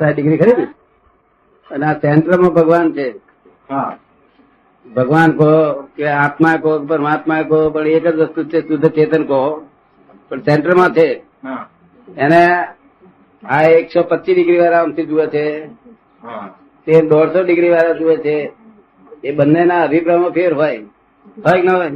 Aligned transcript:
Degree 0.00 0.38
ખરી 0.38 0.52
ને 0.56 0.64
અને 1.70 1.86
આ 1.86 1.92
સેન્ટરમાં 1.92 2.50
ભગવાન 2.50 2.92
છે. 2.92 3.14
ભગવાન 4.94 5.32
કહો 5.32 5.82
કે 5.96 6.08
આત્મા 6.08 6.56
કહો 6.56 6.78
પરમાત્મા 6.78 7.42
કહો 7.42 7.70
પણ 7.70 7.86
એક 7.86 8.06
જ 8.06 8.16
વસ્તુ 8.16 8.44
છે 8.44 8.60
શુદ્ધ 8.60 8.86
ચેતન 8.88 9.24
કહો. 9.24 9.68
પણ 10.28 10.40
સેન્ટરમાં 10.40 10.92
છે. 10.92 11.22
એને 12.16 12.64
આ 13.44 13.62
એકસો 13.62 14.02
પચીસ 14.02 14.34
ડિગ્રી 14.34 14.58
વાળા 14.58 14.82
આમથી 14.82 15.06
જુએ 15.06 15.26
છે. 15.26 15.66
તે 16.86 17.00
દોઢસો 17.00 17.42
ડિગ્રી 17.42 17.70
વાળા 17.70 17.92
જુએ 17.92 18.16
છે. 18.16 18.52
એ 19.24 19.32
બંનેના 19.32 19.82
અભિપ્રાયમાં 19.82 20.30
ફેર 20.30 20.54
હોય. 20.54 20.76
હોય 21.38 21.60
કે 21.60 21.62
ના 21.62 21.76
હોય? 21.76 21.90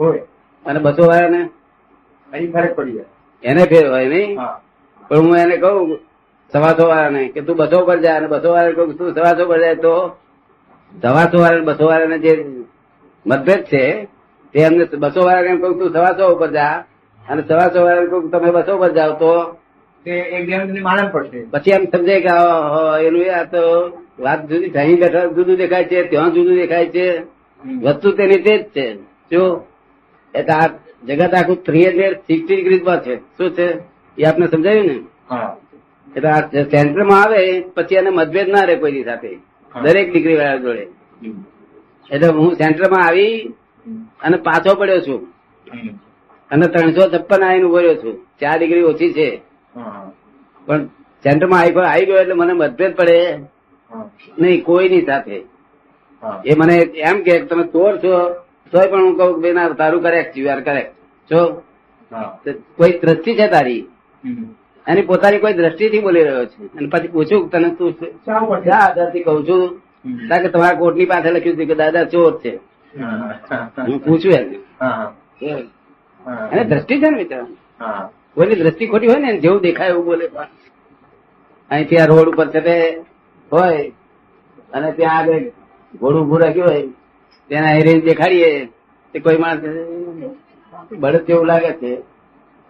હોય. 0.00 0.18
અને 0.66 0.78
બસો 0.78 1.06
વાળાને? 1.06 1.44
અહીં 2.32 2.52
ફરક 2.52 2.74
પડી 2.74 2.92
જાય. 2.92 3.04
એને 3.42 3.64
ફેર 3.64 3.90
હોય 3.90 4.08
નહીં? 4.08 4.38
પણ 5.08 5.18
હું 5.18 5.36
એને 5.36 5.56
કહું 5.56 5.98
સવાસો 6.52 6.88
વાળાને 6.88 7.28
કે 7.28 7.40
તું 7.40 7.56
બસો 7.56 7.86
પર 7.86 7.98
જાય 7.98 8.16
અને 8.16 8.26
બસો 8.26 8.52
વાળા 8.52 8.72
કહું 8.72 8.98
તું 8.98 9.14
સવાસો 9.14 9.48
પર 9.48 9.60
જાય 9.60 9.74
તો? 9.74 10.16
સવાસો 11.02 11.40
વાળા 11.40 11.60
બસો 11.60 11.86
વાળાને 11.86 12.18
જે 12.18 12.44
મતભેદ 13.26 13.62
છે 13.64 14.04
તે 14.52 14.60
એમને 14.60 14.84
બસો 14.84 15.24
વાળાને 15.24 15.48
એમ 15.48 15.60
કહું 15.60 15.78
તું 15.78 15.92
સવાસો 15.92 16.34
ઉપર 16.34 16.50
જા 16.50 16.84
અને 17.28 17.42
સવાસો 17.42 17.84
વાળાને 17.84 18.06
કહું 18.06 18.30
તમે 18.30 18.50
બસો 18.50 18.78
પર 18.78 18.90
જાઓ 18.92 19.12
તો? 19.12 19.56
પછી 21.50 21.70
એમ 21.70 21.84
સમજે 21.84 22.20
કે 22.20 22.28
એનું 23.06 23.40
આ 23.40 23.44
તો 23.44 23.62
વાત 24.18 24.48
જુદી 24.48 24.70
અહીં 24.70 25.00
બેઠા 25.00 25.24
જુદું 25.24 25.56
દેખાય 25.56 25.84
છે 25.84 26.02
ત્યાં 26.02 26.32
જુદું 26.32 26.54
દેખાય 26.54 26.86
છે. 26.86 27.22
વસ્તુ 27.82 28.12
તેની 28.12 28.36
તે 28.36 28.58
જ 28.58 28.62
છે. 28.62 28.96
જો 29.30 29.64
એટલે 30.34 30.54
આ 30.54 30.66
જગત 31.06 31.34
આખું 31.34 31.64
થ્રી 31.64 31.84
હંડ્રેડ 31.84 32.12
સિક્સટી 32.12 32.56
ડિગ્રીઝમાં 32.56 33.00
છે. 33.02 33.16
શું 33.16 33.50
છે? 33.50 33.78
એ 34.18 34.24
આપને 34.24 34.46
સમજાયું 34.46 34.86
ને? 34.86 35.00
હા. 35.30 35.56
એટલે 36.16 36.62
સેન્ટરમાં 36.74 37.22
આવે 37.22 37.40
પછી 37.76 38.00
એને 38.00 38.10
મતભેદ 38.10 38.48
ના 38.54 38.64
રહે 38.68 38.76
કોઈની 38.82 39.04
સાથે. 39.04 39.30
દરેક 39.74 40.08
ડિગ્રી 40.12 40.38
વાળા 40.40 40.62
જોડે 40.64 40.84
એટલે 42.10 42.28
હું 42.38 42.54
સેન્ટરમાં 42.60 43.04
આવી 43.06 43.34
અને 44.24 44.36
પાછો 44.48 44.74
પડ્યો 44.80 45.00
છું. 45.06 45.20
અને 46.50 46.66
ત્રણસો 46.74 47.02
છપ્પન 47.12 47.42
આવીને 47.44 47.66
ઊભો 47.68 47.80
રહ્યો 47.84 48.00
છું. 48.02 48.16
ચાર 48.40 48.56
ડિગ્રી 48.58 48.88
ઓછી 48.90 49.12
છે. 49.18 49.28
પણ 50.66 50.82
સેન્ટરમાં 51.24 51.60
આવી 51.60 51.86
આવી 51.86 52.06
ગયો 52.08 52.20
એટલે 52.24 52.34
મને 52.40 52.52
મતભેદ 52.52 52.92
પડે. 52.96 53.18
નહીં 54.40 54.64
કોઈની 54.68 55.06
સાથે. 55.08 55.36
એ 56.44 56.54
મને 56.60 56.76
એમ 57.10 57.18
કે 57.26 57.34
તમે 57.50 57.64
ચોર 57.74 57.92
છો 58.02 58.14
તોય 58.72 58.86
પણ 58.90 59.04
હું 59.06 59.16
કહું 59.18 59.42
કે 59.42 59.52
ના 59.58 59.68
તારું 59.80 60.02
કરેક્ટ 60.06 60.38
યુ 60.38 60.48
આર 60.52 60.60
કરેક્ટ 60.68 60.92
જો? 61.30 61.40
કોઈ 62.78 62.98
દ્રષ્ટિ 63.02 63.32
છે 63.38 63.46
તારી? 63.54 63.82
એની 64.86 65.02
પોતાની 65.02 65.38
કોઈ 65.38 65.52
દ્રષ્ટિથી 65.52 66.00
બોલી 66.00 66.24
રહ્યો 66.24 66.46
છે. 66.46 66.58
અને 66.76 66.88
પછી 66.88 67.08
પૂછ્યું 67.08 67.50
તને 67.50 67.68
તું 67.70 67.94
આધારથી 68.74 69.22
કહું 69.22 69.48
છું. 69.48 69.62
કારણ 70.28 70.42
કે 70.42 70.48
તમારા 70.48 70.78
કોર્ટની 70.78 71.06
પાસે 71.06 71.30
લખ્યું 71.30 71.56
છે 71.56 71.64
કે 71.64 71.74
દાદા 71.74 72.04
ચોર 72.04 72.32
છે. 72.38 72.52
હા, 73.00 73.70
પૂછું 74.04 74.32
એને 76.52 76.64
દ્રષ્ટિ 76.64 76.94
છે 76.98 77.08
ને 77.10 77.16
મિત્ર? 77.16 77.44
કોઈની 78.34 78.54
દ્રષ્ટિ 78.54 78.86
ખોટી 78.86 79.06
હોય 79.06 79.20
ને 79.20 79.38
જેવું 79.38 79.60
દેખાય 79.60 79.88
એવું 79.88 80.04
બોલે 80.04 80.26
અહીંથી 81.70 81.96
આ 81.96 82.06
રોડ 82.06 82.28
ઉપર 82.28 82.48
છે 82.50 82.76
હોય 83.52 83.92
અને 84.72 84.92
ત્યાં 84.92 85.18
આગળ 85.18 85.38
ઘોડું 85.94 86.22
ઉભું 86.22 86.40
રાખ્યું 86.40 86.68
હોય 86.68 86.82
તેના 87.50 87.72
હેરીને 87.76 88.00
દેખાડીએ 88.00 88.50
તે 89.14 89.18
કોઈ 89.18 89.36
માણસ 89.36 89.62
બળદ 90.98 91.24
જેવું 91.26 91.46
લાગે 91.46 91.72
છે. 91.72 91.92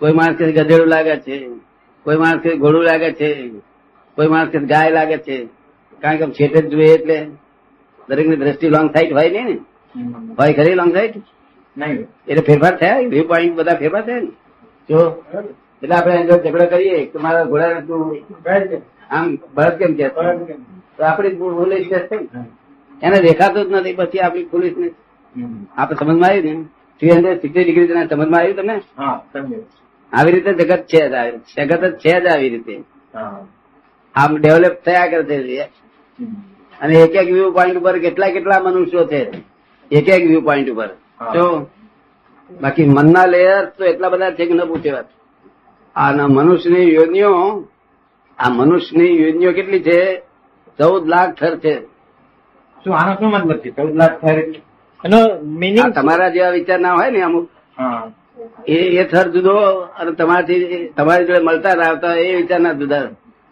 કોઈ 0.00 0.12
માણસ 0.12 0.36
ગધેડું 0.36 0.86
લાગે 0.86 1.16
છે. 1.16 1.36
કોઈ 2.06 2.18
માણસ 2.22 2.40
કે 2.44 2.50
ઘોડું 2.62 2.84
લાગે 2.84 3.10
છે 3.20 3.28
કોઈ 4.18 4.28
માણસ 4.34 4.50
કે 4.52 4.58
ગાય 4.72 4.90
લાગે 4.90 5.18
છે. 5.26 5.36
કારણ 6.02 6.18
કે 6.18 6.26
છેટે 6.38 6.58
જ 6.62 6.70
જોઈએ 6.72 6.94
એટલે 6.94 7.18
દરેકની 8.08 8.36
દ્રષ્ટિ 8.36 8.68
લોંગ 8.74 8.88
સાઈડ 8.94 9.12
હોય 9.18 9.30
નહીં 9.30 9.46
ને. 9.48 9.56
હોય 10.38 10.52
ખરી 10.58 10.74
લોંગ 10.80 10.92
સાઈડ 10.96 11.14
નહીં. 11.76 12.06
એટલે 12.28 12.42
ફેરફાર 12.48 12.74
થયા 12.80 13.08
વ્યૂ 13.12 13.28
પોઈન્ટ 13.32 13.56
બધા 13.58 13.78
ફેરફાર 13.82 14.02
થયા 14.06 14.20
ને? 14.20 14.30
જો 14.88 14.98
એટલે 15.82 15.94
આપણે 15.96 16.14
એનો 16.22 16.36
ઝઘડો 16.44 16.66
કરીએ 16.72 16.98
કે 17.12 17.18
મારા 17.18 17.44
ઘોડા 17.44 17.80
તું 17.86 18.00
આમ 19.10 19.26
બળદ 19.54 19.76
કેમ 19.78 19.92
કે? 19.94 20.06
તો 20.96 21.02
આપણી 21.04 21.34
ભૂલ 21.34 21.72
છે 21.90 21.98
એને 23.02 23.18
દેખાતું 23.26 23.68
જ 23.68 23.72
નથી 23.72 23.96
પછી 24.00 24.20
આપણી 24.20 24.50
પોલીસ 24.52 24.76
ને? 24.76 24.88
આપડે 25.76 25.94
આપણે 25.96 25.96
સમજમાં 26.00 26.30
આવ્યું 26.30 26.58
ને? 26.58 26.64
થ્રી 27.00 27.12
હંડ્રેડ 27.12 27.40
સિક્સટી 27.42 27.64
ડિગ્રી 27.64 27.86
સમજમાં 28.10 28.40
આવ્યું 28.40 28.56
તમને? 28.56 28.76
હા 28.96 29.16
સમજ્યો. 29.32 29.62
આવી 30.12 30.32
રીતે 30.32 30.52
જગત 30.58 30.82
છે 30.90 31.00
જ 31.12 31.14
જગત 31.56 31.82
જ 31.84 31.94
છે 32.02 32.14
જ 32.20 32.26
આવી 32.26 32.50
રીતે. 32.54 32.74
આમ 34.14 34.30
ડેવલપ 34.36 34.76
થયા 34.84 35.10
કરે 35.10 35.22
છે 35.24 35.68
અને 36.80 36.94
એક 37.04 37.14
એક 37.14 37.28
વ્યૂ 37.34 37.52
પોઈન્ટ 37.52 37.76
ઉપર 37.80 37.98
કેટલા 37.98 38.30
કેટલા 38.36 38.60
મનુષ્યો 38.60 39.06
છે. 39.06 39.20
એક 39.90 40.08
એક 40.08 40.22
વ્યૂ 40.30 40.40
પોઈન્ટ 40.48 40.70
ઉપર. 40.70 40.88
તો 41.34 41.44
બાકી 42.50 42.86
મનના 42.96 43.26
લેયર 43.26 43.64
તો 43.76 43.84
એટલા 43.84 44.08
બધા 44.08 44.30
છે 44.30 44.46
કે 44.46 44.54
ન 44.54 44.62
પૂછે 44.70 44.90
વાત. 44.92 45.08
આ 45.96 46.12
મનુષ્યની 46.36 46.94
યોનિઓ 46.94 47.32
આ 48.38 48.50
મનુષ્યની 48.50 49.22
યોનિઓ 49.22 49.52
કેટલી 49.52 49.82
છે? 49.82 50.00
ચૌદ 50.78 51.02
લાખ 51.08 51.30
થર 51.38 51.54
છે. 51.58 51.74
શું 52.84 52.92
આનો 52.96 53.12
શું 53.18 53.28
મતલબ 53.30 53.58
છે? 53.62 53.70
ચૌદ 53.70 53.94
લાખ 53.96 54.14
થર 54.20 54.38
એટલે? 54.38 54.60
એનો 55.04 55.18
મિનિંગ 55.60 55.92
તમારા 55.94 56.30
જેવા 56.34 56.50
વિચાર 56.50 56.80
ના 56.80 56.94
હોય 56.94 57.10
ને 57.10 57.20
અમુક. 57.22 57.46
હા. 57.78 58.02
એ 58.66 58.76
એ 58.96 59.04
થર 59.04 59.26
જુદો 59.30 59.54
અને 59.94 60.10
તમારાથી 60.12 60.80
તમારી 60.96 61.26
જોડે 61.26 61.42
મળતા 61.42 61.76
આવતા 61.82 62.14
એ 62.16 62.36
વિચાર 62.36 62.60
ના 62.60 62.74
જુદા. 62.74 63.06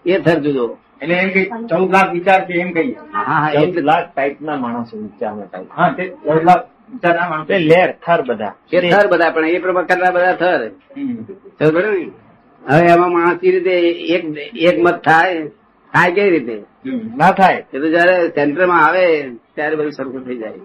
એ 0.05 0.21
થર 0.21 0.39
જુદો. 0.41 0.65
એટલે 1.01 1.15
એમ 1.15 1.31
કઈ 1.31 1.47
ચૌદ 1.69 1.91
લાખ 1.91 2.11
વિચાર 2.13 2.41
છે 2.47 2.61
એમ 2.61 2.71
કઈ 2.73 2.91
હા 3.13 3.25
હા 3.35 3.51
ચૌદ 3.55 3.77
લાખ 3.81 4.07
ટાઈપ 4.13 4.41
ના 4.41 4.57
માણસો 4.57 4.95
વિચારના 4.97 5.47
ટાઈપ 5.47 5.71
હા 5.71 5.91
તે 5.91 6.05
ચૌદ 6.25 6.43
લાખ 6.45 6.65
વિચાર 6.93 7.15
ના 7.17 7.29
માણસો. 7.29 7.53
લેર 7.65 7.91
થર 8.07 8.21
બધા. 8.23 8.55
એ 8.73 8.79
થર 8.91 9.07
બધા 9.09 9.31
પણ 9.31 9.47
એ 9.47 9.59
પ્રકારના 9.59 10.13
બધા 10.13 10.37
થર? 10.37 10.61
ને? 10.61 12.11
હવે 12.63 12.81
એમાં 12.87 13.13
માણસ 13.13 13.41
રીતે 13.45 13.75
એક 14.15 14.23
એક 14.63 14.77
મત 14.79 14.97
થાય 15.03 15.41
થાય 15.93 16.11
કઈ 16.11 16.31
રીતે? 16.31 16.57
ના 17.17 17.33
થાય. 17.33 17.61
એ 17.73 17.79
તો 17.79 17.87
જયારે 17.87 18.17
સેન્ટરમાં 18.29 18.85
આવે 18.85 19.05
ત્યારે 19.55 19.75
બધું 19.77 19.93
સરખું 19.93 20.23
થઈ 20.25 20.39
જાય. 20.39 20.61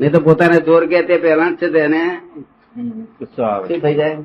નહીં 0.00 0.12
તો 0.12 0.20
પોતાને 0.20 0.60
જોર 0.60 0.86
કે 0.86 1.02
તે 1.02 1.18
પહેલા 1.18 1.50
જ 1.50 1.56
છે 1.56 1.68
તેને 1.68 2.20
ગુસ્સો 3.18 3.42
આવે. 3.42 3.68
શું 3.68 3.78
થઈ 3.78 3.94
જાય? 3.94 4.16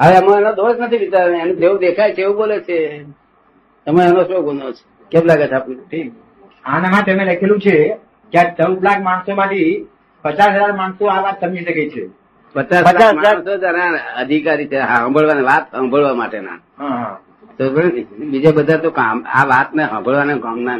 હવે 0.00 0.16
એમાં 0.16 0.40
એનો 0.40 0.52
દોષ 0.52 0.76
નથી 0.78 0.96
વિચાર 0.96 1.30
એને 1.30 1.54
જેવું 1.54 1.78
દેખાય 1.78 2.14
છે 2.14 2.22
એવું 2.22 2.36
બોલે 2.36 2.60
છે. 2.60 3.04
એમાં 3.86 4.04
એનો 4.04 4.24
શું 4.24 4.44
ગુનો 4.44 4.72
છે? 4.72 4.84
કેમ 5.10 5.22
લાગે 5.24 5.46
છે 5.46 5.50
આપણને 5.50 5.82
ઠીક. 5.90 6.12
આના 6.64 6.90
માટે 6.90 7.14
મેં 7.14 7.26
લખેલું 7.26 7.60
છે 7.60 7.96
કે 8.32 8.38
આ 8.38 8.54
ચૌદ 8.54 8.84
લાખ 8.84 9.00
માણસો 9.02 9.34
માંથી 9.34 9.88
પચાસ 10.22 10.48
હજાર 10.48 10.72
માણસો 10.72 11.06
આ 11.06 11.20
વાત 11.20 11.40
સમજી 11.40 11.64
શકે 11.64 11.88
છે. 11.88 12.08
પચાસ 12.54 12.80
પચાસ 12.80 13.12
હજાર- 13.12 13.14
માણસો 13.14 14.20
અધિકારી 14.20 14.66
છે. 14.66 14.78
હા 14.78 14.96
સાંભળવાની 14.96 15.42
વાત 15.42 15.70
સાંભળવા 15.70 16.14
માટેના. 16.14 16.58
હા 16.78 16.86
હા. 16.86 17.18
તો 17.58 17.70
બીજા 18.18 18.50
બધા 18.50 18.76
તો 18.76 18.90
કામ 18.90 19.24
આ 19.34 19.44
વાત 19.44 19.74
ને 19.74 19.84
સાંભળવાના 19.84 20.36
કામના 20.36 20.78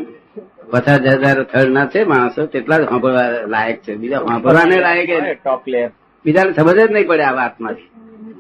પચાસ 0.71 1.01
હજાર 1.01 1.45
થર્ડ 1.45 1.73
ના 1.73 1.87
છે 1.87 2.05
માણસો 2.05 2.47
તેટલા 2.47 2.79
જ 2.79 2.85
સાંભળવા 2.89 3.31
લાયક 3.47 3.77
છે? 3.77 3.95
બીજા 3.95 4.19
સાંભળવાને 4.19 4.81
લાયક 4.81 5.43
ટોપ 5.45 5.69
લેયર 5.69 5.91
બીજાને 6.25 6.53
સમજ 6.53 6.89
જ 6.89 6.93
નહીં 6.93 7.07
પડે 7.07 7.23
આ 7.23 7.33
વાતમાંથી. 7.33 7.91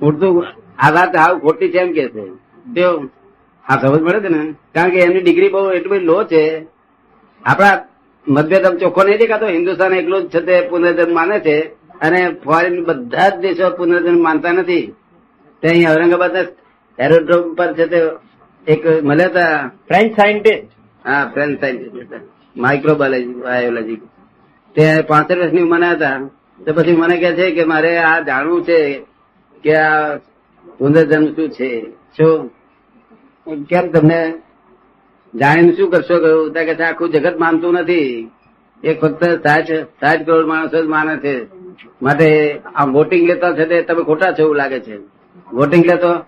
ઉડતું 0.03 0.45
આ 0.79 0.91
વાત 0.91 1.17
આવ 1.17 1.39
ખોટી 1.39 1.69
છે 1.69 1.79
એમ 1.79 1.93
કે 1.93 2.09
છે. 2.09 2.25
તેઓ 2.75 3.03
આ 3.67 3.77
સમજ 3.81 4.01
પડે 4.01 4.21
છે 4.21 4.29
ને 4.29 4.55
કારણ 4.75 4.91
કે 4.91 4.99
એમની 4.99 5.21
ડિગ્રી 5.21 5.49
બહુ 5.49 5.71
એટલી 5.71 5.89
બધી 5.89 6.05
લો 6.05 6.25
છે. 6.25 6.67
આપણા 7.45 7.85
મતભેદ 8.29 8.65
આમ 8.67 8.77
ચોખ્ખો 8.77 9.03
નહીં 9.05 9.19
દેખાતો. 9.19 9.47
હિન્દુસ્તાન 9.47 9.95
એકલું 9.95 10.23
જ 10.23 10.35
છે 10.35 10.41
તે 10.41 10.61
પુનર્જન્મ 10.61 11.15
માને 11.15 11.41
છે. 11.41 11.59
અને 12.01 12.37
ફોરેન 12.45 12.85
બધા 12.85 13.29
જ 13.29 13.37
દેશો 13.37 13.77
પુનર્જન્મ 13.77 14.23
માનતા 14.23 14.53
નથી. 14.53 14.95
તે 15.63 15.69
અહીં 15.69 15.91
ઔરંગાબાદ 15.91 16.37
એરોડ્રોમ 16.99 17.55
પર 17.55 17.75
છે 17.75 17.87
તે 17.87 18.03
એક 18.67 19.05
મળ્યા 19.05 19.27
હતા 19.27 19.71
ફ્રેન્ચ 19.89 20.13
સાયન્ટિસ્ટ 20.13 21.09
હા 21.09 21.31
ફ્રેન્ચ 21.35 21.61
સાયન્ટિસ્ટ 21.61 22.15
માઇક્રોબાયોલોજી 22.57 23.35
બાયોલોજી 23.35 23.97
તે 24.75 25.03
પાંસઠ 25.03 25.37
વર્ષની 25.37 25.63
ઉંમરના 25.63 25.91
હતા. 25.91 26.31
તો 26.67 26.73
પછી 26.73 26.97
મને 26.97 27.17
કહે 27.17 27.33
છે 27.33 27.51
કે 27.51 27.65
મારે 27.65 27.99
આ 27.99 28.21
જાણવું 28.21 28.65
છે 28.65 29.03
કે 29.65 29.77
આ 29.77 30.17
પુનર્જન્મ 30.79 31.27
શું 31.27 31.51
છે. 31.51 31.91
શું? 32.17 32.49
કેમ 33.65 33.91
તમને 33.91 34.35
જાણીને 35.35 35.73
શું 35.73 35.91
કરશો 35.91 36.21
કહ્યું? 36.21 36.53
ત્યાં 36.53 36.67
કે 36.67 36.85
આખું 36.85 37.11
જગત 37.11 37.37
માનતું 37.37 37.73
નથી. 37.73 38.31
એ 38.85 38.95
ફક્ત 38.95 39.25
સાઠ 39.25 39.71
સાઠ 39.73 40.27
કરોડ 40.27 40.47
માણસો 40.47 40.83
જ 40.83 40.87
માને 40.87 41.17
છે. 41.17 41.47
માટે 42.03 42.59
આ 42.75 42.85
વોટિંગ 42.85 43.29
લેતા 43.29 43.53
છે 43.53 43.65
તે 43.65 43.83
તમે 43.83 44.03
ખોટા 44.03 44.33
છો 44.33 44.43
એવું 44.43 44.57
લાગે 44.57 44.81
છે. 44.81 44.97
વોટિંગ 45.53 45.85
લેતો 45.87 46.25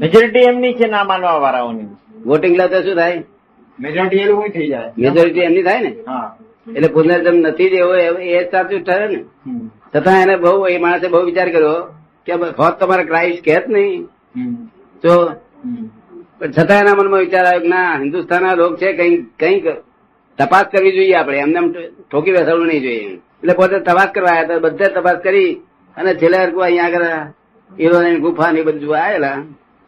મેજોરિટી 0.00 0.46
એમની 0.50 0.74
છે 0.74 0.86
ના 0.86 1.04
માનવા 1.04 1.38
વાળાઓની. 1.44 1.88
વોટિંગ 2.26 2.56
લેતા 2.56 2.82
શું 2.82 2.96
થાય? 2.96 3.22
મેજોરિટી 3.78 4.22
એ 4.24 4.26
લોકો 4.26 4.48
થઈ 4.56 4.68
જાય. 4.68 4.92
મેજોરિટી 4.96 5.46
એમની 5.48 5.62
થાય 5.62 5.80
ને? 5.80 5.92
હા. 6.06 6.28
એટલે 6.76 6.88
પુનર્જન્મ 6.88 7.38
નથી 7.46 7.70
જ 7.70 7.74
એવો 7.74 7.94
એ 8.36 8.40
સાચું 8.52 8.82
ઠરે 8.84 9.06
ને. 9.08 9.20
છતાં 9.92 10.22
એને 10.22 10.36
બહુ 10.36 10.66
એ 10.66 10.78
માણસે 10.78 11.08
બહુ 11.08 11.24
વિચાર 11.24 11.48
કર્યો 11.48 11.76
કે 12.26 12.32
હોત 12.60 12.78
તમારે 12.80 13.04
ક્રાઇસ્ટ 13.04 13.44
કે 13.44 13.56
નહીં. 13.68 14.06
તો 15.02 15.12
પણ 16.38 16.52
છતાં 16.52 16.80
એના 16.82 16.94
મનમાં 16.94 17.24
વિચાર 17.26 17.44
આવ્યો 17.46 17.62
કે 17.62 17.68
ના 17.68 17.98
હિન્દુસ્તાનના 18.02 18.56
લોક 18.56 18.72
છે 18.80 18.88
કઈ 18.98 19.14
કંઈક 19.40 19.66
તપાસ 20.38 20.66
કરવી 20.72 20.96
જોઈએ 20.96 21.16
આપણે. 21.16 21.38
એમને 21.44 21.58
એમ 21.58 21.68
ઠોકી 22.10 22.34
બેસાડવું 22.36 22.68
નહીં 22.68 22.82
જોઈએ. 22.82 23.20
એટલે 23.42 23.54
પોતે 23.54 23.76
તપાસ 23.80 24.10
કરવા 24.14 24.34
આવ્યા 24.34 24.46
હતા 24.46 24.64
બધે 24.66 24.86
તપાસ 24.96 25.18
કરી 25.26 25.52
અને 25.96 26.10
છેલ્લા 26.20 26.42
હરકું 26.44 26.64
અહીંયા 26.64 26.88
આગળ 26.88 27.06
હીરોની 27.70 28.20
ગુફા 28.24 28.50
ને 28.52 28.60
એ 28.60 28.66
બધું 28.68 28.98
આવેલા. 28.98 29.38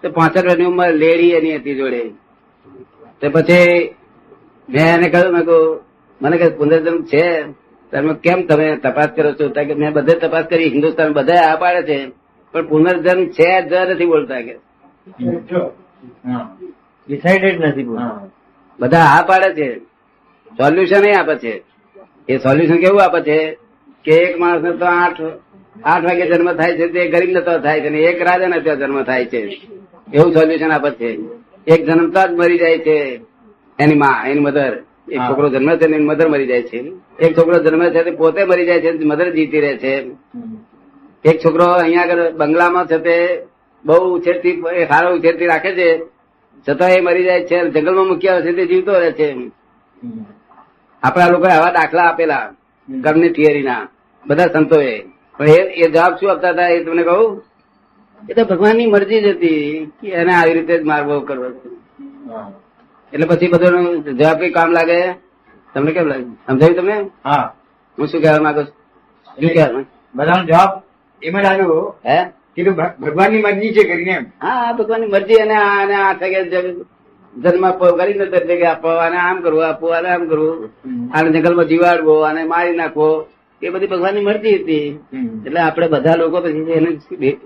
તો 0.02 0.10
પાંસઠ 0.10 0.44
વર્ષની 0.44 0.64
ઉંમર 0.64 0.92
લેડી 0.92 1.30
એની 1.30 1.56
હતી 1.56 1.74
જોડે. 1.74 2.08
તો 3.20 3.30
પછી 3.30 3.94
મેં 4.68 4.94
એને 4.94 5.08
કહ્યું 5.08 5.32
મેં 5.32 5.44
કહું 5.44 5.80
મને 6.22 6.36
કે 6.36 6.48
પુનર્જન્મ 6.48 7.02
છે. 7.02 7.42
તમે 7.92 8.14
કેમ 8.14 8.46
તમે 8.46 8.76
તપાસ 8.76 9.06
કરો 9.06 9.32
છો? 9.32 9.48
કે 9.48 9.74
મેં 9.74 9.92
બધે 9.92 10.14
તપાસ 10.14 10.44
કરી 10.44 10.68
હિન્દુસ્તાન 10.68 11.12
બધા 11.12 11.34
આ 11.34 11.56
પાડે 11.56 11.82
છે. 11.82 12.10
પણ 12.52 12.66
પુનર્જન્મ 12.66 13.26
છે 13.26 13.62
જ 13.68 13.72
નથી 13.72 14.06
બોલતા 14.06 14.40
કે. 14.40 14.58
ડિસાઇડેડ 17.08 17.60
નથી 17.60 17.82
હા. 17.82 18.28
બધા 18.80 18.98
આ 18.98 19.22
પાડે 19.26 19.54
છે. 19.54 19.78
સોલ્યુશન 20.50 21.04
એ 21.04 21.12
આપે 21.12 21.34
છે. 21.34 21.62
એ 22.28 22.38
સોલ્યુશન 22.38 22.76
કેવું 22.76 23.02
આપે 23.02 23.20
છે? 23.20 23.58
કે 24.04 24.12
એક 24.12 24.38
માણસ 24.38 24.78
તો 24.78 24.84
આઠ 24.84 25.20
આઠ 25.84 26.04
વાગે 26.04 26.26
જન્મ 26.26 26.52
થાય 26.52 26.76
છે 26.76 26.88
તે 26.88 27.08
ગરીબ 27.08 27.30
નતો 27.30 27.58
થાય 27.58 27.80
છે 27.80 27.86
અને 27.86 27.98
એક 27.98 28.22
રાજા 28.22 28.46
નતો 28.46 28.76
જન્મ 28.76 29.02
થાય 29.02 29.24
છે. 29.24 29.60
એવું 30.14 30.32
સોલ્યુશન 30.32 30.70
આપે 30.70 30.90
છે. 30.90 31.18
એક 31.66 31.86
જન્મતા 31.86 32.26
જ 32.26 32.30
મરી 32.30 32.58
જાય 32.58 32.78
છે. 32.78 33.20
એની 33.78 33.94
માં 33.94 34.30
એની 34.30 34.40
મધર 34.40 34.76
એક 35.12 35.20
છોકરો 35.20 35.48
જન્મે 35.48 35.76
છે 35.76 35.84
એની 35.84 36.04
મધર 36.04 36.28
મરી 36.28 36.46
જાય 36.46 36.62
છે. 36.62 36.92
એક 37.18 37.38
છોકરો 37.38 37.62
જન્મે 37.62 37.90
છે 37.90 38.02
તે 38.02 38.10
પોતે 38.10 38.44
મરી 38.44 38.66
જાય 38.66 38.80
છે 38.80 38.92
મધર 38.92 39.30
જીતી 39.30 39.60
રહે 39.60 39.76
છે. 39.76 40.10
એક 41.24 41.44
છોકરો 41.44 41.64
અહીંયા 41.64 42.02
આગળ 42.02 42.30
બંગલામાં 42.30 42.86
છે 42.86 42.98
તે 42.98 43.42
બહુ 43.84 44.16
ઉછેરથી 44.16 44.62
એ 44.76 44.86
સારો 44.86 45.16
ઉછેરથી 45.16 45.46
રાખે 45.46 45.72
છે. 45.74 46.04
છતાં 46.68 46.90
એ 46.90 47.00
મરી 47.00 47.24
જાય 47.24 47.44
છે 47.44 47.70
જંગલમાં 47.70 48.06
મૂકી 48.06 48.28
આવે 48.28 48.42
છે 48.42 48.52
તે 48.52 48.66
જીવતો 48.66 48.92
રહે 48.92 49.12
છે. 49.12 49.34
આપણા 51.02 51.28
લોકોએ 51.28 51.50
આવા 51.50 51.70
દાખલા 51.70 52.02
આપેલા. 52.02 52.54
કર્મની 53.02 53.28
થિયરીના 53.28 53.88
બધા 54.26 54.46
સંતોએ. 54.46 55.00
પણ 55.38 55.48
એ 55.48 55.52
એ 55.52 55.90
જવાબ 55.90 56.14
શું 56.14 56.30
આપતા 56.30 56.50
હતા 56.50 56.68
એ 56.68 56.84
તમને 56.84 57.02
કહું? 57.02 57.44
એ 58.30 58.34
તો 58.34 58.44
ભગવાનની 58.44 58.86
મરજી 58.86 59.20
જ 59.20 59.26
હતી 59.26 59.90
કે 60.00 60.08
એને 60.08 60.32
આવી 60.34 60.52
રીતે 60.52 60.78
જ 60.78 60.82
માર્ગો 60.82 61.20
કરવો 61.20 61.44
એટલે 63.12 63.26
પછી 63.26 63.48
બધો 63.48 63.96
જવાબ 63.96 64.38
કઈ 64.38 64.50
કામ 64.50 64.70
લાગે? 64.72 65.12
તમને 65.74 65.92
કેમ 65.92 66.06
લાગે? 66.06 66.22
સમજાયું 66.22 66.76
તમે 66.76 66.94
હા. 67.24 67.54
હું 67.98 68.08
શું 68.08 68.22
કહેવા 68.22 68.40
માંગુ 68.40 68.62
છું? 68.62 68.74
શું 69.40 69.50
કહેવા 69.50 69.84
બધાનો 70.14 70.44
જવાબ 70.44 70.82
એમ 71.22 71.36
આવ્યો. 71.36 71.94
હે? 72.06 72.24
કીધું 72.56 72.74
ભગવાનની 72.76 73.42
મરજી 73.42 73.74
છે 73.74 73.82
કરીને 73.84 74.18
હા 74.42 74.72
ભગવાનની 74.72 75.06
મરજી 75.06 75.34
અને 75.34 75.54
આ- 75.54 75.82
અને 75.82 75.94
આ 75.94 76.12
ગયા 76.12 76.42
જન્મ 77.36 77.70
કરીને 77.96 78.24
એટલે 78.24 78.66
આપો 78.66 78.88
આને 78.88 79.16
આમ 79.16 79.40
કરવું 79.40 79.66
આપવું 79.68 79.94
અને 79.94 80.08
આમ 80.08 80.28
કરવું. 80.28 80.72
આને 81.14 81.30
જંગલમાં 81.30 81.64
જીવાડવો 81.64 82.20
અને 82.20 82.44
મારી 82.44 82.76
નાખવો. 82.76 83.26
એ 83.62 83.68
બધી 83.68 83.86
ભગવાનની 83.86 84.20
મરજી 84.20 84.54
હતી. 84.54 84.98
એટલે 85.46 85.60
આપણે 85.60 85.88
બધા 85.88 86.14
લોકો 86.14 86.40
પછી 86.40 86.70
એને 86.72 87.36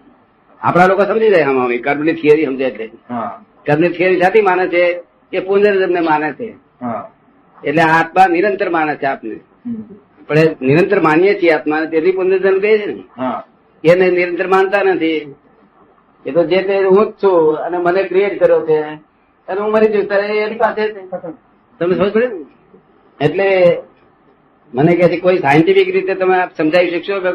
આપણા 0.62 0.88
લોકો 0.88 1.04
સમજી 1.04 1.30
જાય 1.30 1.46
આમાં 1.46 1.70
કર્મની 1.86 2.14
થિયરી 2.14 2.46
સમજે 2.46 2.64
એટલે. 2.66 2.86
કર્મની 3.66 3.92
થિયરી 3.96 4.20
સાથી 4.20 4.42
માને 4.42 4.64
છે 4.68 4.82
કે 5.32 5.38
પુનર્જન્મ 5.40 6.04
માને 6.04 6.28
છે. 6.32 6.48
એટલે 7.62 7.82
આત્મા 7.90 8.26
નિરંતર 8.26 8.68
માને 8.70 8.94
છે 8.96 9.06
આપને. 9.06 9.36
પણ 10.28 10.50
નિરંતર 10.60 11.00
માનીએ 11.00 11.34
છીએ 11.40 11.52
આત્મા 11.54 11.86
તેથી 11.86 12.12
પુનર્જન્મ 12.12 12.58
કહે 12.60 12.72
છે 12.78 12.86
ને. 12.86 13.02
એને 13.84 14.06
નિરંતર 14.10 14.46
માનતા 14.48 14.82
નથી. 14.84 15.20
એ 16.26 16.30
તો 16.32 16.40
જે 16.44 16.58
તે 16.62 16.74
હું 16.86 17.06
જ 17.06 17.12
છું 17.20 17.56
અને 17.56 17.78
મને 17.78 18.02
ક્રિએટ 18.04 18.34
કર્યો 18.38 18.60
છે 18.66 18.78
અને 19.48 19.60
હું 19.60 19.70
મરી 19.72 19.92
જઉં 19.92 20.06
ત્યારે 20.08 20.36
એની 20.38 20.58
પાસે 20.58 20.82
તમે 21.80 21.94
સમજ 21.94 22.10
પડે 22.12 22.26
એટલે 23.20 23.48
મને 24.72 24.92
કહે 24.96 25.08
છે 25.08 25.18
કોઈ 25.20 25.38
સાયન્ટિફિક 25.38 25.88
રીતે 25.94 26.14
તમે 26.14 26.38
સમજાવી 26.56 26.92
શકશો 26.94 27.16
કે 27.20 27.30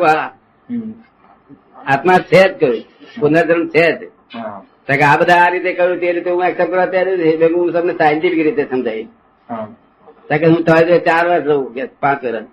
આત્મા 1.85 2.19
છે 2.29 2.41
જ 2.41 2.53
કહ્યું 2.53 2.77
પુનર્જન્મ 3.19 3.63
છે 3.67 3.85
જ. 3.91 4.01
કે 4.89 5.03
આ 5.03 5.17
બધા 5.17 5.39
આ 5.43 5.49
રીતે 5.49 5.71
કર્યું 5.73 5.99
તે 5.99 6.11
રીતે 6.11 6.29
હું 6.29 6.43
એક્સેપ્ટ 6.45 6.71
કરવા 6.71 6.85
ત્યારે 6.85 7.47
હું 7.55 7.73
તમને 7.73 7.93
સાયન્ટિફિક 7.93 8.41
રીતે 8.47 8.63
સમજાવી 8.71 9.07
કે 10.39 10.45
હું 10.45 10.61
તમારી 10.63 10.99
ચાર 10.99 11.23
વર્ષ 11.29 11.45
રહું 11.47 11.73
કે 11.73 11.83
પાંચ 12.01 12.23
વર્ષ 12.25 12.47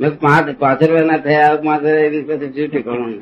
મેં 0.00 0.10
પાંચ 0.18 0.46
પાંચ 0.58 0.80
વર્ષ 0.82 1.06
ના 1.06 1.20
થયા 1.26 1.56
પાંચ 1.64 1.82
પછી 2.28 2.52
શું 2.56 2.68
ઠીકણું? 2.68 3.12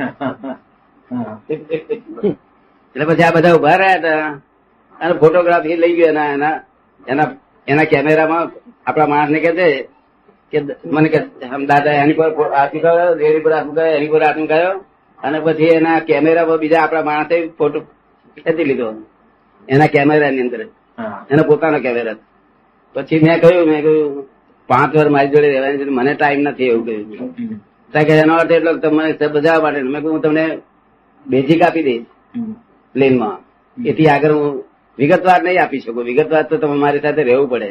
એટલે 2.96 3.04
પછી 3.04 3.22
આ 3.22 3.34
બધા 3.34 3.54
ઊભા 3.54 3.76
રહ્યા 3.76 3.98
હતા. 3.98 4.30
અને 4.96 5.14
ફોટોગ્રાફી 5.14 5.76
લઈ 5.76 5.94
ગયો 5.96 6.08
એના 6.08 6.28
એના 6.34 6.56
એના 7.06 7.28
એના 7.68 7.84
કેમેરામાં 7.84 8.46
આપણા 8.86 9.06
માણસ 9.06 9.30
ને 9.30 9.40
છે 9.40 9.52
કે 10.52 10.58
મને 10.84 11.08
કે 11.08 11.18
દાદા 11.66 11.94
એની 12.02 12.12
પર 12.12 12.28
હાથ 12.54 12.72
મૂકાયો 12.74 13.14
એની 13.20 13.40
પર 13.40 13.52
હાથ 13.52 13.66
મૂકાયો 13.66 13.96
એની 13.96 14.08
પર 14.08 14.22
હાથ 14.22 14.36
મૂકાયો 14.36 14.74
અને 15.20 15.38
પછી 15.46 15.70
એના 15.78 15.98
કેમેરા 16.08 16.56
બીજા 16.62 16.82
આપણા 16.84 17.06
માણસે 17.10 17.36
ફોટો 17.58 17.78
ખેંચી 18.36 18.68
લીધો. 18.70 18.88
એના 19.68 19.92
કેમેરાની 19.94 20.44
અંદર. 20.46 20.60
એનો 21.32 21.42
પોતાનો 21.50 21.78
કેમેરા 21.86 22.16
પછી 22.96 23.20
મેં 23.26 23.36
કહ્યું 23.42 23.66
મેં 23.70 23.80
કહ્યું 23.86 24.26
પાંચ 24.68 24.90
વાર 24.96 25.08
મારી 25.14 25.32
જોડે 25.34 25.48
રહેવાની 25.52 25.80
છે 25.80 25.96
મને 25.98 26.12
ટાઈમ 26.14 26.40
નથી 26.48 26.70
એવું 26.72 26.84
કહ્યું. 26.86 27.06
કારણ 27.92 28.06
કે 28.08 28.14
એનો 28.24 28.34
અર્થ 28.40 28.54
એટલો 28.56 28.72
તમને 28.84 29.28
બધા 29.36 29.58
માટે 29.64 29.80
મેં 29.92 30.00
કહ્યું 30.02 30.16
હું 30.16 30.24
તમને 30.26 30.44
બેઝિક 31.26 31.62
આપી 31.68 31.84
દઈશ 31.88 32.06
પ્લેનમાં. 32.94 33.36
એથી 33.76 34.10
આગળ 34.14 34.34
હું 34.38 34.50
વિગતવાર 34.98 35.40
નહીં 35.46 35.62
આપી 35.62 35.80
શકું. 35.84 36.04
વિગતવાર 36.10 36.44
તો 36.50 36.56
તમે 36.62 36.76
મારી 36.84 37.02
સાથે 37.06 37.22
રહેવું 37.30 37.48
પડે. 37.52 37.70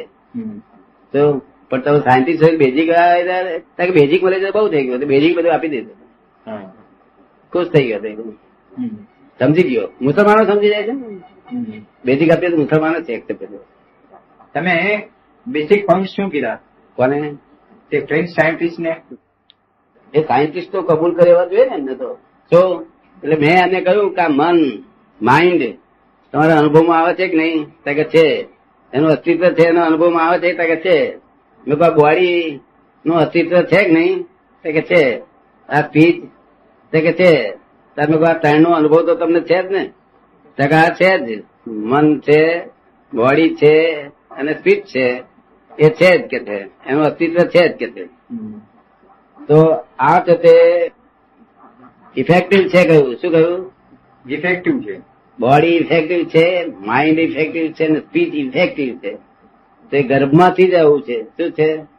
તો 1.14 1.22
પણ 1.72 1.82
તમે 1.86 2.00
સાયન્ટિસ્ટ 2.08 2.58
બેઝિક 2.64 2.90
કે 3.78 3.92
બેઝિક 4.00 4.22
મળે 4.24 4.52
બહુ 4.58 4.68
થઈ 4.74 4.84
ગયું. 4.88 5.08
બેઝિક 5.14 5.34
બધું 5.38 5.54
આપી 5.56 5.72
દીધું 5.74 5.98
ખુશ 7.58 7.72
થઈ 7.74 7.88
ગયો 7.88 8.00
સમજી 9.40 9.64
ગયો? 9.64 9.90
મુસલમાનો 10.02 10.44
સમજી 10.46 10.70
જાય 10.70 10.84
છે? 10.84 10.94
બેઝિક 12.06 12.32
આપીએ 12.32 12.50
તો 12.50 12.58
મુસલમાનો 12.58 13.00
છે 13.02 13.16
તમે 14.54 14.76
બેઝિક 15.48 15.86
પોઈન્ટ 15.86 16.08
શું 16.08 16.30
કીધા? 16.30 16.60
કોને? 16.98 17.20
તે 17.92 18.00
ફ્રેન્ચ 18.00 18.30
સાયન્ટિસ્ટ 18.30 18.80
ને? 18.80 18.94
એ 20.14 20.22
સાયન્ટિસ્ટ 20.22 20.72
તો 20.72 20.82
કબૂલ 20.82 21.14
કરે 21.16 21.32
એવા 21.32 21.46
જોઈએ 21.46 21.66
ને 21.66 21.76
એમને 21.76 21.96
તો. 21.96 22.10
તો 22.52 22.62
એટલે 23.24 23.36
મેં 23.36 23.58
એમને 23.64 23.82
કહ્યું 23.82 24.14
કે 24.14 24.28
મન 24.28 24.58
માઇન્ડ 25.22 25.64
તમારા 26.34 26.60
અનુભવમાં 26.60 27.00
આવે 27.00 27.14
છે 27.14 27.28
કે 27.28 27.38
નહીં? 27.38 27.66
તકે 27.86 27.94
કે 27.94 28.04
છે. 28.04 28.26
એનું 28.94 29.10
અસ્તિત્વ 29.10 29.44
છે 29.50 29.68
એનો 29.68 29.82
અનુભવમાં 29.82 30.28
આવે 30.28 30.40
છે 30.40 30.54
તકે 30.54 30.76
કે 30.76 30.78
છે. 30.86 30.98
મેં 31.68 31.78
કહ્યું 31.78 31.96
બોડી 31.96 32.60
નું 33.06 33.18
અસ્તિત્વ 33.18 33.62
છે 33.62 33.84
કે 33.84 33.92
નહીં? 33.92 34.24
તકે 34.64 34.82
છે. 34.82 35.04
આ 35.70 35.82
સ્પીચ 35.82 36.16
તો 36.92 37.00
કે 37.00 37.12
છે 37.14 37.52
તમે 37.96 38.34
ત્રણ 38.34 38.62
નો 38.62 38.70
અનુભવ 38.70 39.06
તો 39.06 39.16
તમને 39.16 39.40
છે 39.40 39.64
જ 39.64 39.72
ને? 39.72 39.92
આ 40.64 40.90
છે 40.90 41.18
જ. 41.18 41.44
મન 41.68 42.20
છે 42.20 42.66
બોડી 43.14 43.56
છે 43.56 44.02
અને 44.08 44.54
સ્પીચ 44.54 44.84
છે. 44.84 45.24
એ 45.80 45.90
છે 45.90 46.18
જ 46.18 46.22
કે 46.22 46.40
છે. 46.40 46.58
એનું 46.86 47.04
અસ્તિત્વ 47.04 47.38
છે 47.38 47.68
જ 47.68 47.72
કે 47.72 47.88
છે. 47.92 48.06
તો 49.48 49.78
આ 50.00 50.20
છે 50.20 50.36
તે 50.38 50.86
ઇફેક્ટિવ 52.18 52.68
છે 52.68 52.88
કહ્યું 52.88 53.16
શું 53.16 53.32
કહ્યું 53.32 53.72
ઇફેક્ટિવ 54.30 54.80
છે. 54.80 55.00
બોડી 55.40 55.68
ઇફેક્ટિવ 55.68 56.26
છે 56.26 56.66
માઇન્ડ 56.66 57.20
ઇફેક્ટિવ 57.20 57.72
છે 57.72 57.86
અને 57.86 58.00
સ્પીચ 58.00 58.36
ઇફેક્ટિવ 58.36 58.98
છે. 58.98 59.18
તે 59.92 60.04
ગર્ભમાંથી 60.04 60.68
જ 60.68 60.74
આવું 60.74 61.02
છે. 61.02 61.24
શું 61.24 61.52
છે? 61.52 61.97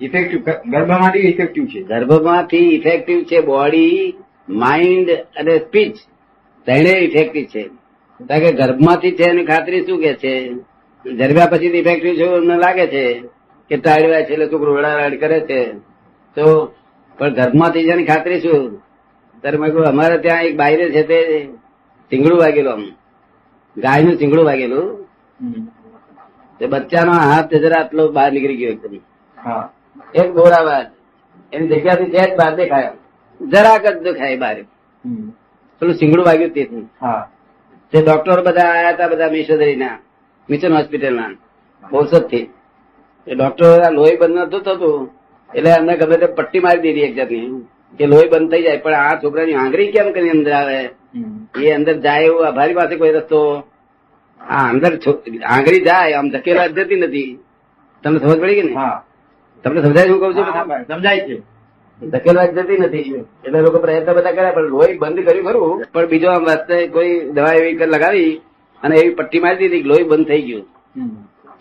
ઇફેક્ટિવ 0.00 0.40
ગર્ભમાંથી 0.66 1.18
ઇફેક્ટિવ 1.18 1.66
છે. 1.66 1.82
ગર્ભમાંથી 1.82 2.56
ઇફેક્ટિવ 2.56 3.22
છે 3.22 3.40
બોડી 3.40 4.14
માઇન્ડ 4.48 5.10
અને 5.10 5.58
સ્પીચ 5.58 5.96
તેને 6.66 6.90
ઇફેક્ટિવ 6.90 7.44
છે. 7.44 7.62
કારણ 8.28 8.40
કે 8.40 8.52
ગર્ભમાંથી 8.52 9.10
છે 9.10 9.22
એની 9.22 9.44
ખાતરી 9.44 9.86
શું 9.86 10.00
કે 10.00 10.14
છે? 10.14 10.48
જન્મ્યા 11.12 11.46
પછી 11.46 11.66
ઇફેક્ટિવ 11.66 12.14
છે 12.14 12.24
એમને 12.24 12.56
લાગે 12.56 12.86
છે 12.86 13.22
કે 13.68 13.76
ટાળ્યા 13.76 14.22
છે 14.22 14.32
એટલે 14.32 14.46
છોકરો 14.46 14.76
રડારડ 14.76 15.20
કરે 15.20 15.40
છે. 15.40 15.72
તો 16.34 16.74
પણ 17.18 17.28
ગર્ભમાંથી 17.28 17.82
જેની 17.82 18.04
ખાતરી 18.04 18.40
શું? 18.40 18.82
ત્યારે 19.40 19.58
મેં 19.58 19.70
કહ્યું 19.70 19.86
અમારે 19.86 20.18
ત્યાં 20.18 20.42
એક 20.42 20.56
બાયરે 20.56 20.90
છે 20.90 21.02
તે 21.02 21.46
ચીંગડું 22.10 22.38
વાગેલું 22.38 22.72
આમ. 22.72 22.82
ગાયનું 23.76 24.16
ચીંગડું 24.16 24.44
વાગેલું. 24.44 25.04
તે 26.58 26.66
બચ્ચાનો 26.66 27.12
હાથ 27.12 27.54
જરા 27.54 27.80
આટલો 27.80 28.12
બહાર 28.12 28.32
નીકળી 28.32 28.56
ગયો 28.56 28.70
એકદમ. 28.70 28.96
હા. 29.44 29.72
એક 30.14 30.28
દોરાવાદ 30.34 30.86
એની 31.52 31.68
જગ્યાથી 31.70 32.12
સહેજ 32.14 32.32
બહાર 32.38 32.52
દેખાયો. 32.60 32.94
જરાક 33.40 33.84
જ 33.84 33.96
દેખાય 34.06 34.36
બહાર 34.36 34.56
પેલું 35.82 35.94
સિંગડું 36.00 36.24
વાગ્યું 36.28 36.52
તેથી 36.56 36.86
હા. 37.02 37.22
તે 37.92 37.98
ડોક્ટરો 38.02 38.42
બધા 38.42 38.70
આયા 38.74 38.94
હતા 38.94 39.08
બધા 39.12 39.30
મિશનરીના 39.36 39.96
મિશન 40.48 40.72
હોસ્પિટલના 40.78 41.30
બોરસદથી 41.82 42.46
એ 43.26 43.34
ડોક્ટરો 43.34 43.68
લોહી 43.98 44.20
બંધ 44.20 44.46
નતું 44.46 44.62
થતું. 44.66 45.10
એટલે 45.50 45.70
એમને 45.78 45.94
ગમે 46.00 46.16
તે 46.22 46.26
પટ્ટી 46.38 46.64
મારી 46.64 46.82
દીધી 46.84 47.06
એક 47.08 47.14
જાતની. 47.16 47.48
કે 47.98 48.04
લોહી 48.06 48.30
બંધ 48.32 48.50
થઈ 48.52 48.62
જાય 48.62 48.82
પણ 48.84 48.94
આ 48.94 49.20
છોકરાની 49.22 49.58
આંગળી 49.62 49.92
કેમ 49.94 50.08
કરી 50.14 50.32
અંદર 50.36 50.52
આવે? 50.52 50.80
એ 51.62 51.72
અંદર 51.78 51.94
જાય 52.06 52.24
એવું 52.30 52.46
આભારી 52.46 52.78
પાસે 52.80 52.94
કોઈ 53.00 53.12
રસ્તો? 53.12 53.40
આ 54.40 54.64
અંદર 54.72 54.92
આંગળી 55.54 55.84
જાય 55.88 56.18
આમ 56.18 56.28
ધકેલા 56.34 56.68
જતી 56.76 57.00
નથી. 57.04 57.30
તમને 58.04 58.18
સમજ 58.18 58.38
પડી 58.42 58.58
કે 58.58 58.64
ને 58.68 58.74
હા. 58.74 58.96
તમને 59.64 59.80
સમજાય 59.84 60.08
શું 60.10 60.20
કહું 60.20 60.32
છું? 60.36 60.46
સમજાય 60.90 61.22
છે. 61.28 61.36
ધકેલવા 62.02 62.46
જતી 62.56 62.78
નથી. 62.78 63.24
એટલે 63.44 63.58
લોકો 63.64 63.78
પ્રયત્ન 63.84 64.14
બધા 64.18 64.34
કર્યા 64.36 64.56
પણ 64.56 64.70
લોહી 64.74 64.98
બંધ 65.00 65.24
કર્યું 65.26 65.46
ખરું. 65.48 65.82
પણ 65.92 66.06
બીજો 66.12 66.28
આમ 66.34 66.44
વાસ્તે 66.50 66.76
કોઈ 66.94 67.12
દવા 67.36 67.54
એવી 67.58 67.90
લગાવી 67.94 68.32
અને 68.82 68.94
એવી 69.00 69.16
પટ્ટી 69.18 69.42
મારી 69.44 69.60
દીધી 69.62 69.88
લોહી 69.90 70.08
બંધ 70.10 70.28
થઈ 70.30 70.42
ગયું. 70.46 70.64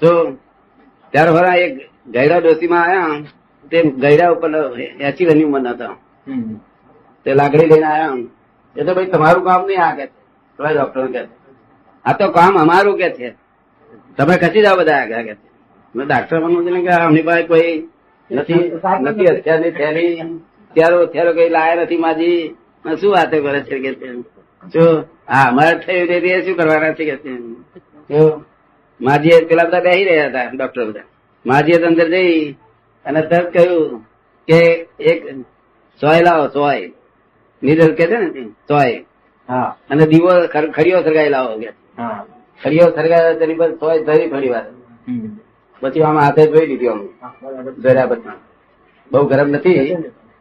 તો 0.02 0.10
ત્યારે 1.14 1.32
ભરા 1.38 1.58
એક 1.66 1.74
ગયડા 2.14 2.40
ડોસીમાં 2.44 2.86
આવ્યા 2.86 3.18
તે 3.72 3.78
ગયડા 4.04 4.32
ઉપર 4.36 4.50
એસી 5.08 5.26
વર્ષની 5.28 5.48
ઉંમર 5.50 5.62
હતા. 5.74 5.94
તે 7.26 7.30
લાકડી 7.40 7.70
લઈને 7.72 7.88
આવ્યા 7.88 8.18
એ 8.76 8.82
તો 8.86 8.92
ભાઈ 8.96 9.12
તમારું 9.14 9.44
કામ 9.48 9.62
નહીં 9.68 9.84
આ 9.88 9.94
કે 9.98 10.06
ડોક્ટર 10.60 11.08
કે 11.14 11.22
આ 12.06 12.18
તો 12.20 12.26
કામ 12.38 12.54
અમારું 12.64 12.96
કે 13.02 13.08
છે. 13.18 13.30
તમે 14.18 14.34
ખસી 14.42 14.64
જાઓ 14.66 14.78
બધા 14.80 15.02
આગળ 15.04 15.24
કે 15.28 15.34
છે. 15.36 15.48
ડાક્ટર 15.96 16.40
બનવું 16.40 16.66
છે 16.66 16.72
ને 16.72 16.82
કે 16.82 16.90
અમની 16.90 17.22
પાસે 17.22 17.44
કોઈ 17.44 17.88
નથી 18.32 18.72
નથી 19.02 19.26
અત્યારની 19.26 19.72
થેલી. 19.72 20.22
ત્યારો 20.74 21.06
થેલો 21.06 21.34
કઈ 21.34 21.50
લાયા 21.50 21.76
નથી 21.76 21.98
માજી. 21.98 22.56
શું 23.02 23.12
વાતો 23.12 23.38
કરે 23.42 23.60
છે 23.62 23.78
કે 23.80 23.92
જો 24.74 24.86
હા 25.30 25.50
અમારે 25.50 25.76
થયું 25.80 26.08
તે 26.08 26.42
શું 26.46 26.58
કરવાના 26.58 26.94
છે 26.94 27.04
કે 27.06 27.18
માજી 29.02 29.46
પેલા 29.50 29.66
બધા 29.66 29.80
બેસી 29.80 30.06
રહ્યા 30.06 30.28
હતા 30.30 30.50
ડોક્ટર 30.56 30.86
બધા. 30.86 31.08
માજી 31.46 31.74
અંદર 31.74 32.08
જઈ 32.10 32.56
અને 33.06 33.22
તરત 33.22 33.54
કહ્યું 33.54 34.06
કે 34.48 34.60
એક 35.00 35.20
સોય 36.02 36.22
લાવો 36.22 36.48
સોય. 36.48 36.90
નીરજ 37.64 37.92
કે 37.98 38.06
છે 38.08 38.18
ને 38.18 38.28
સોય. 38.68 38.98
હા. 39.50 39.76
અને 39.90 40.06
દીવો 40.06 40.32
ખડીયો 40.76 41.02
સળગાઈ 41.04 41.30
લાવો 41.30 41.60
કે. 41.60 41.70
ખડીયો 42.64 42.90
સળગાવ્યો 42.96 43.40
તેની 43.40 43.56
પર 43.56 43.72
સોય 43.72 44.04
ધરી 44.04 44.30
ફરી 44.30 44.50
વાર. 44.50 44.66
પછી 45.82 46.04
આમ 46.04 46.18
હાથે 46.20 46.44
ધોઈ 46.46 46.68
લીધી 46.68 46.90
આમ 46.90 47.02
પછી 48.12 48.38
બહુ 49.12 49.26
ગરમ 49.28 49.50
નથી 49.56 49.78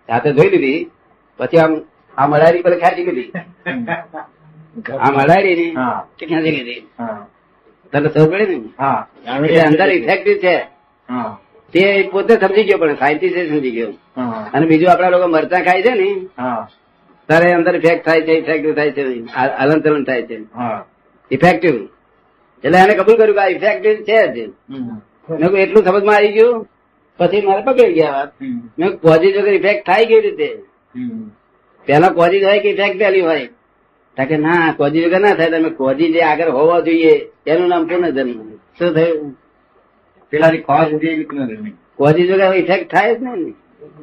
હાથે 0.09 0.31
ધોઈ 0.33 0.51
લીધી 0.55 0.81
પછી 1.41 1.61
આમ 1.65 1.73
આ 2.17 2.27
મડારી 2.27 2.63
પર 2.63 2.75
ખેંચી 2.79 3.05
લીધી. 3.09 3.33
આ 5.01 5.11
મડારી 5.11 5.55
ની 5.57 5.71
ખેંચી 6.21 6.55
લીધી. 6.57 6.81
તને 7.93 8.09
ખબર 8.09 8.27
પડે 8.33 8.57
ને? 8.57 8.69
અંદર 9.67 9.89
ઇફેક્ટિવ 9.99 10.37
છે. 10.45 10.57
તે 11.75 11.83
પોતે 12.13 12.35
સમજી 12.37 12.65
ગયો 12.65 12.79
પણ 12.79 12.97
સાયન્ટિસ્ટ 12.97 13.39
સમજી 13.53 13.71
ગયો. 13.71 13.93
અને 14.55 14.65
બીજું 14.67 14.91
આપડા 14.93 15.11
લોકો 15.11 15.27
મરચા 15.29 15.63
ખાય 15.67 15.83
છે 15.83 15.93
ને? 15.95 16.09
તારે 17.29 17.49
અંદર 17.53 17.75
ઇફેક્ટ 17.75 18.05
થાય 18.07 18.23
છે 18.23 18.35
ઇફેક્ટિવ 18.43 18.75
થાય 18.75 18.93
છે 18.93 19.03
હલન 19.61 19.81
ચલન 19.81 20.05
થાય 20.05 20.23
છે. 20.23 20.37
હા. 20.55 20.79
ઇફેક્ટિવ 21.31 21.77
એટલે 22.65 22.79
એને 22.85 22.95
કબૂલ 22.99 23.17
કર્યું 23.17 23.37
કે 23.37 23.43
આ 23.43 23.51
ઇફેક્ટિવ 23.57 23.97
છે 24.09 24.19
જ. 24.35 24.37
મેં 25.31 25.63
એટલું 25.63 25.85
સમજમાં 25.85 26.17
આવી 26.17 26.33
ગયું? 26.33 26.67
પછી 27.19 27.43
મારે 27.47 27.63
પકડી 27.63 27.93
ગયા 27.93 28.11
વાત. 28.11 28.31
મેં 28.79 28.91
પોઝિટિવ 28.97 29.43
વગર 29.43 29.53
ઇફેક્ટ 29.53 29.87
થાય 29.87 30.05
કેવી 30.05 30.21
રીતે? 30.21 30.49
પેલા 31.87 32.09
કોજી 32.09 32.45
હોય 32.45 32.59
કે 32.59 32.71
ઇફેક્ટ 32.71 32.99
પહેલી 32.99 33.21
હોય. 33.21 33.47
તા 34.17 34.25
કે 34.25 34.37
ના 34.37 34.75
કોજી 34.77 35.05
વગર 35.05 35.21
ના 35.21 35.35
થાય. 35.35 35.51
તમે 35.51 35.71
કોજી 35.71 36.13
જે 36.13 36.21
આગળ 36.21 36.51
હોવા 36.51 36.81
જોઈએ 36.81 37.15
એનું 37.47 37.69
નામ 37.69 37.89
જન્મ 37.89 38.41
શું 38.79 38.95
થયું? 38.95 39.37
પેલાની 40.33 40.59
ખોજ 40.59 40.95
ઉડી 40.95 41.09
એવી 41.09 41.25
જ 41.25 41.35
નથી. 41.35 41.75
કોજી 41.97 42.29
વગર 42.33 42.55
ઇફેક્ટ 42.55 42.95
થાય 42.95 43.15
જ 43.15 43.23
નહીં 43.23 43.55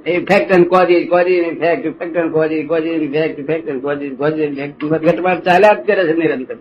ઇફેક્ટ 0.08 0.52
અને 0.54 0.66
કોજી 0.66 1.06
કોજી 1.06 1.40
ઇફેક્ટ 1.54 1.86
ઇફેક્ટ 1.86 2.18
અને 2.18 2.30
કોજી 2.30 2.64
કોજી 2.66 2.90
ઇફેક્ટ 2.90 3.40
ઇફેક્ટ 3.40 3.70
અને 3.70 3.80
કોજી 3.80 4.10
કોજી 4.10 4.44
ઇફેક્ટ 4.44 4.84
ઘટમાં 5.06 5.42
ચાલ્યા 5.44 5.74
જ 5.74 5.88
કરે 5.88 6.04
છે 6.08 6.14
નિરંતર. 6.14 6.58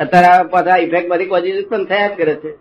અત્યારે 0.00 0.48
પાછા 0.48 0.76
ઇફેક્ટ 0.76 1.08
બધી 1.08 1.26
કોજી 1.26 1.58
ઉત્પન્ન 1.62 1.84
થયા 1.84 2.08
જ 2.08 2.16
કરે 2.16 2.34
છે. 2.34 2.52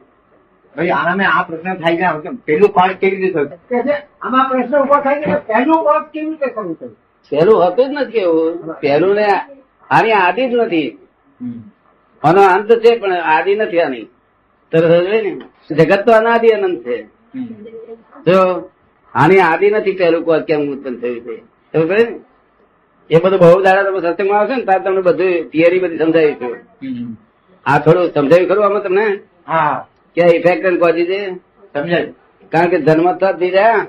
ભાઈ 0.75 0.89
આનામે 0.89 1.25
આ 1.25 1.44
પ્રશ્ન 1.44 1.75
થાય 1.75 1.98
છે 1.98 2.03
આમ 2.03 2.20
કેમ? 2.22 2.36
પેલું 2.36 2.70
ખોજ 2.70 2.92
કેવી 2.92 3.15
રીતે 3.15 3.34
થયું? 3.34 3.50
કે 3.70 3.82
છે 3.82 3.96
આમાં 4.22 4.50
પ્રશ્ન 4.50 4.75
ઊભો 4.77 4.98
થાય 5.03 5.22
છે 5.22 5.36
પહેલું 5.48 5.84
પાઠ 5.86 6.12
કેવી 6.12 6.30
રીતે 6.30 6.48
કરવું 6.53 6.75
છે 6.75 6.88
પહેલું 7.32 7.68
હતું 7.68 7.89
જ 7.89 8.01
નથી 8.01 8.18
એવું. 8.18 8.75
પહેલું 8.82 9.15
ને 9.15 9.27
આની 9.89 10.12
આદિ 10.12 10.50
જ 10.50 10.53
નથી. 10.56 10.89
આનો 12.24 12.42
અંત 12.42 12.72
છે 12.80 13.00
પણ 13.00 13.12
આદિ 13.12 13.56
નથી 13.56 13.80
આની. 13.80 14.08
તરત 14.72 14.92
ને? 15.10 15.39
જગત 15.70 16.06
તો 16.06 16.12
અનાદિ 16.12 16.48
અનંત 16.48 16.84
છે. 16.84 16.98
જો 18.27 18.70
આની 19.13 19.39
આદિ 19.39 19.72
નથી 19.72 19.92
પહેલું 19.92 20.25
કોજ 20.25 20.42
કેમ 20.44 20.72
ઉત્પન્ન 20.72 20.96
થયું 20.96 21.20
છે? 21.25 21.36
ખબર 21.74 21.98
ને? 21.98 22.20
એ 23.10 23.20
બધું 23.20 23.39
બહુ 23.39 23.62
દાડા 23.62 23.84
તમે 23.84 24.00
સત્સંગમાં 24.00 24.39
આવશે 24.39 24.56
ને 24.56 24.63
ત્યારે 24.63 24.84
તમને 24.84 25.01
બધું 25.01 25.50
થિયરી 25.50 25.80
બધી 25.80 25.98
સમજાવી 25.98 26.36
છું. 26.36 26.58
આ 27.65 27.80
થોડું 27.80 28.13
સમજાવ્યું 28.13 28.50
ખરું 28.50 28.65
આમાં 28.65 28.84
તમને? 28.84 29.06
હા. 29.48 29.86
કે 30.15 30.38
ઇફેક્ટ 30.38 30.79
પહોંચી 30.79 31.05
છે 31.05 31.36
સમજાય. 31.74 32.05
કારણ 32.51 32.70
કે 32.70 32.77
જન્મ 32.77 33.13
થઈ 33.13 33.50
રહ્યા 33.50 33.88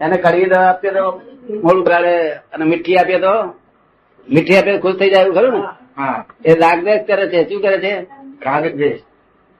એને 0.00 0.16
કડવી 0.16 0.44
દવા 0.44 0.68
આપીએ 0.68 0.90
તો 0.90 1.20
મોડું 1.50 1.84
કરાડે 1.84 2.28
અને 2.28 2.64
મીઠી 2.64 2.96
આપીએ 2.96 3.18
તો 3.18 3.42
મીઠી 4.32 4.56
આપીએ 4.56 4.78
ખુશ 4.78 4.96
થઈ 4.96 5.10
જાય 5.10 5.24
ખરું 5.24 5.52
ને? 5.52 5.58
હા. 5.96 6.24
એ 6.44 6.54
રાગદ્વેષ 6.54 7.00
કરે 7.06 7.28
છે. 7.28 7.48
શું 7.48 7.62
કરે 7.62 7.78
છે? 7.78 8.06
કાગળ 8.42 8.68
દ્વેષ. 8.68 9.00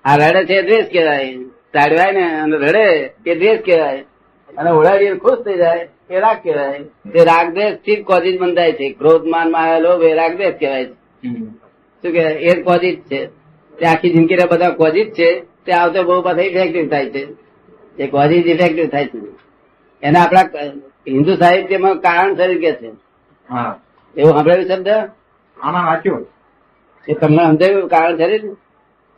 આ 0.05 0.17
રડે 0.17 0.45
છે 0.45 0.63
દ્વેષ 0.63 0.85
કહેવાય. 0.85 1.35
તાડવાય 1.73 2.13
ને 2.13 2.41
અને 2.41 2.57
રડે 2.57 3.11
એ 3.27 3.35
દ્વેષ 3.35 3.61
કહેવાય. 3.67 4.05
અને 4.59 4.71
ઓળાડી 4.71 5.15
ખુશ 5.15 5.45
થઈ 5.45 5.57
જાય 5.57 5.89
એ 6.11 6.21
રાગ 6.21 6.37
કહેવાય. 6.43 6.79
તે 6.83 7.25
રાગદ્વેષથી 7.25 7.97
કોઝિજ 7.97 8.41
બંધાય 8.41 8.73
છે. 8.73 8.93
ક્રોધ 8.93 9.25
માનમાં 9.25 9.81
લોભ 9.81 10.03
એ 10.03 10.15
રાગદ્વેષ 10.15 10.55
કહેવાય 10.61 10.85
છે. 10.85 10.93
શું 12.03 12.13
કે 12.13 12.21
એ 12.21 12.63
કોઝિજ 12.63 13.01
છે. 13.01 13.27
તે 13.79 13.87
આખી 13.87 14.11
જિંદગી 14.11 14.37
બધા 14.51 14.71
કોઝિજ 14.71 15.13
છે. 15.13 15.56
તે 15.67 15.73
આવતો 15.73 16.03
બહુ 16.03 16.23
બધા 16.23 16.43
ઇફેક્ટિવ 16.43 16.91
થાય 16.91 17.11
છે. 17.11 17.27
એ 17.99 18.07
કોઝિસ 18.07 18.47
ઇફેક્ટિવ 18.47 18.89
થાય 18.89 19.07
છે. 19.07 19.19
એને 20.03 20.19
આપણા 20.19 20.41
હિન્દુ 21.09 21.35
સાહિત્યમાં 21.35 21.99
કારણ 21.99 22.35
શરીર 22.35 22.61
કે 22.61 22.73
છે 22.73 22.89
એવું 24.17 24.33
સાંભળેલું 24.33 24.69
શબ્દ? 24.71 24.89
આમાં 25.61 25.87
વાંચ્યું. 25.87 26.27
એ 27.09 27.15
તમને 27.15 27.45
સમજાયું 27.45 27.89
કારણ 27.89 28.17
શરીર? 28.17 28.53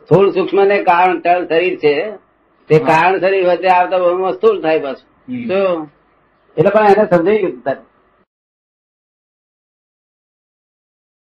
સ્થૂળ 0.02 0.30
સૂક્ષ્મ 0.30 0.64
ને 0.64 0.82
કારણ 0.82 1.20
ટળ 1.20 1.46
શરીર 1.46 1.78
છે. 1.78 1.94
તે 2.68 2.78
કારણ 2.78 3.20
શરીર 3.20 3.48
વચ્ચે 3.48 3.68
આવતા 3.68 3.98
બહુ 3.98 4.32
સ્થૂળ 4.32 4.60
થાય 4.60 4.78
પાછું. 4.78 5.48
તો 5.48 5.88
એટલે 6.56 6.70
પણ 6.70 6.86
એને 6.86 7.04
સમજાવી 7.10 7.38
ગયું 7.38 7.62
તારે. 7.62 7.82